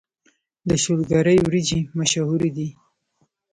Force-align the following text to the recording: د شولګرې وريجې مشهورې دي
د 0.67 0.69
شولګرې 0.83 1.37
وريجې 1.45 1.79
مشهورې 1.97 2.49
دي 2.57 2.69